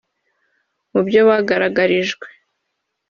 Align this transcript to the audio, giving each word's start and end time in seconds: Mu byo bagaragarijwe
Mu 0.91 1.01
byo 1.07 1.21
bagaragarijwe 1.29 2.27